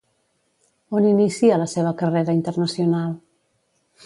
[0.99, 3.17] On inicia la seva carrera internacional?